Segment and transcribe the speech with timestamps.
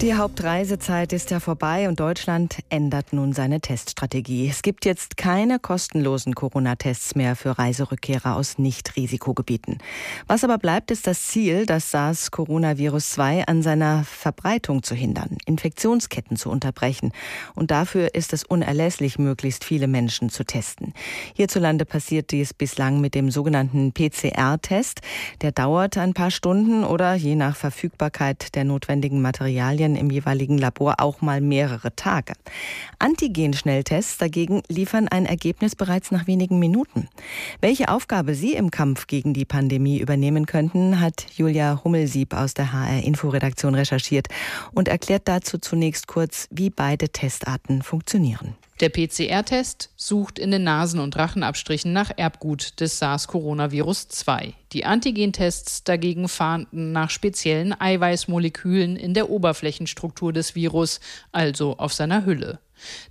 [0.00, 4.48] Die Hauptreisezeit ist ja vorbei und Deutschland ändert nun seine Teststrategie.
[4.48, 9.78] Es gibt jetzt keine kostenlosen Corona-Tests mehr für Reiserückkehrer aus Nicht-Risikogebieten.
[10.28, 16.48] Was aber bleibt, ist das Ziel, das SARS-Coronavirus-2 an seiner Verbreitung zu hindern, Infektionsketten zu
[16.48, 17.10] unterbrechen.
[17.56, 20.94] Und dafür ist es unerlässlich, möglichst viele Menschen zu testen.
[21.34, 25.00] Hierzulande passiert dies bislang mit dem sogenannten PCR-Test.
[25.42, 30.58] Der dauert ein paar Stunden oder je nach Verfügbarkeit der notwendigen Materialien Studien im jeweiligen
[30.58, 32.34] Labor auch mal mehrere Tage.
[32.98, 37.08] Antigen-Schnelltests dagegen liefern ein Ergebnis bereits nach wenigen Minuten.
[37.60, 42.72] Welche Aufgabe Sie im Kampf gegen die Pandemie übernehmen könnten, hat Julia Hummelsieb aus der
[42.72, 44.28] HR-Info-Redaktion recherchiert
[44.72, 48.54] und erklärt dazu zunächst kurz, wie beide Testarten funktionieren.
[48.80, 54.52] Der PCR-Test sucht in den Nasen- und Rachenabstrichen nach Erbgut des SARS-Coronavirus-2.
[54.72, 61.00] Die Antigentests dagegen fahnden nach speziellen Eiweißmolekülen in der Oberflächenstruktur des Virus,
[61.32, 62.60] also auf seiner Hülle.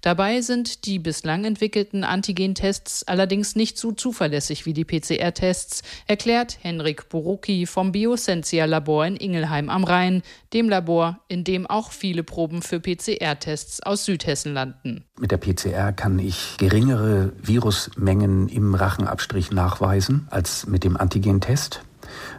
[0.02, 7.10] Dabei sind die bislang entwickelten Antigentests allerdings nicht so zuverlässig wie die PCR-Tests, erklärt Henrik
[7.10, 10.22] Borucki vom Biosensia-Labor in Ingelheim am Rhein,
[10.54, 15.04] dem Labor, in dem auch viele Proben für PCR-Tests aus Südhessen landen.
[15.20, 21.82] Mit der PCR kann ich geringere Virusmengen im Rachenabstrich nachweisen als mit dem Antigentest.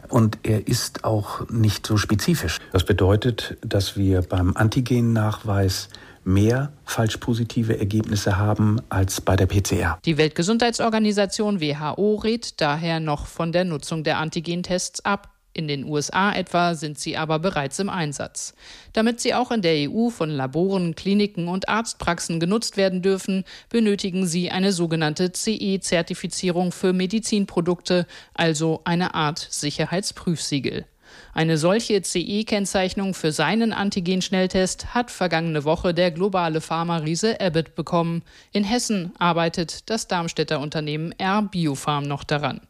[0.08, 2.58] Und er ist auch nicht so spezifisch.
[2.72, 5.88] Das bedeutet, dass wir beim Antigennachweis
[6.29, 9.98] mehr falsch positive Ergebnisse haben als bei der PCR.
[10.05, 15.34] Die Weltgesundheitsorganisation WHO rät daher noch von der Nutzung der Antigentests ab.
[15.55, 18.55] In den USA etwa sind sie aber bereits im Einsatz.
[18.93, 24.27] Damit sie auch in der EU von Laboren, Kliniken und Arztpraxen genutzt werden dürfen, benötigen
[24.27, 30.84] sie eine sogenannte CE-Zertifizierung für Medizinprodukte, also eine Art Sicherheitsprüfsiegel.
[31.33, 38.22] Eine solche CE-Kennzeichnung für seinen Antigen-Schnelltest hat vergangene Woche der globale Pharma-Riese Abbott bekommen.
[38.52, 42.60] In Hessen arbeitet das Darmstädter Unternehmen R Biopharm noch daran.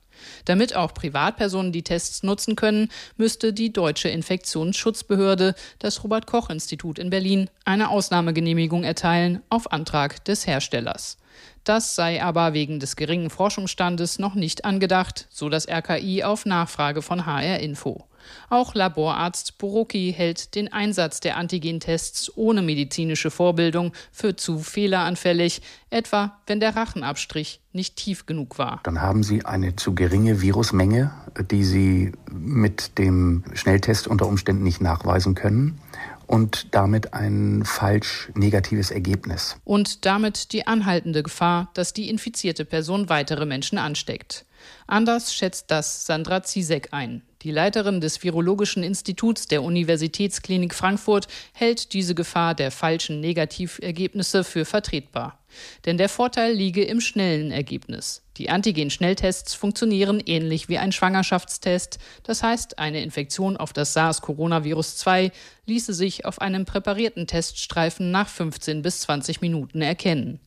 [0.45, 6.99] Damit auch Privatpersonen die Tests nutzen können, müsste die deutsche Infektionsschutzbehörde, das Robert Koch Institut
[6.99, 11.19] in Berlin, eine Ausnahmegenehmigung erteilen auf Antrag des Herstellers.
[11.65, 17.03] Das sei aber wegen des geringen Forschungsstandes noch nicht angedacht, so das RKI auf Nachfrage
[17.03, 18.08] von HR Info.
[18.51, 26.39] Auch Laborarzt Borucki hält den Einsatz der Antigentests ohne medizinische Vorbildung für zu fehleranfällig, etwa
[26.47, 28.81] wenn der Rachenabstrich nicht tief genug war.
[28.83, 31.13] Dann haben Sie eine zu geringe Virusmenge,
[31.51, 35.81] die Sie mit dem Schnelltest unter Umständen nicht nachweisen können
[36.29, 39.57] und damit ein falsch negatives Ergebnis.
[39.65, 44.45] Und damit die anhaltende Gefahr, dass die infizierte Person weitere Menschen ansteckt.
[44.87, 47.23] Anders schätzt das Sandra Zizek ein.
[47.43, 54.65] Die Leiterin des Virologischen Instituts der Universitätsklinik Frankfurt hält diese Gefahr der falschen Negativergebnisse für
[54.65, 55.39] vertretbar.
[55.87, 58.23] Denn der Vorteil liege im schnellen Ergebnis.
[58.39, 61.99] Die Antigen-Schnelltests funktionieren ähnlich wie ein Schwangerschaftstest.
[62.25, 65.31] Das heißt, eine Infektion auf das SARS-Coronavirus 2
[65.67, 70.41] ließe sich auf einem präparierten Teststreifen nach 15 bis 20 Minuten erkennen.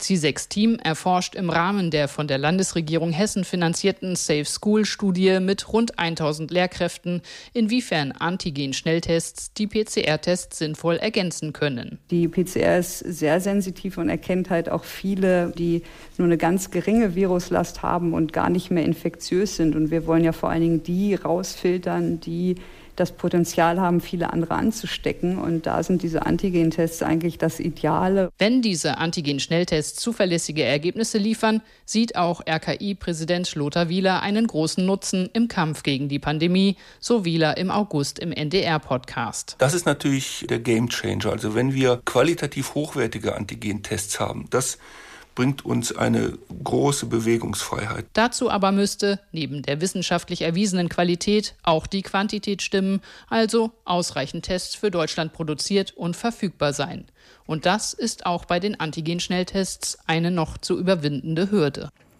[0.00, 5.98] C6-Team erforscht im Rahmen der von der Landesregierung Hessen finanzierten Safe School Studie mit rund
[5.98, 7.22] 1000 Lehrkräften,
[7.52, 11.98] inwiefern Antigen-Schnelltests die PCR-Tests sinnvoll ergänzen können.
[12.10, 15.82] Die PCR ist sehr sensitiv und erkennt halt auch viele, die
[16.18, 19.76] nur eine ganz geringe Viruslast haben und gar nicht mehr infektiös sind.
[19.76, 22.56] Und wir wollen ja vor allen Dingen die rausfiltern, die
[22.96, 25.38] das Potenzial haben, viele andere anzustecken.
[25.38, 28.30] Und da sind diese Antigen-Tests eigentlich das Ideale.
[28.38, 35.48] Wenn diese Antigen-Schnelltests zuverlässige Ergebnisse liefern, sieht auch RKI-Präsident Lothar Wieler einen großen Nutzen im
[35.48, 39.56] Kampf gegen die Pandemie, so Wieler im August im NDR-Podcast.
[39.58, 41.32] Das ist natürlich der Gamechanger.
[41.32, 44.78] Also wenn wir qualitativ hochwertige Antigen-Tests haben, das
[45.36, 48.06] bringt uns eine große Bewegungsfreiheit.
[48.12, 54.74] Dazu aber müsste neben der wissenschaftlich erwiesenen Qualität auch die Quantität stimmen, also ausreichend Tests
[54.74, 57.06] für Deutschland produziert und verfügbar sein.
[57.46, 61.90] Und das ist auch bei den Antigen-Schnelltests eine noch zu überwindende Hürde.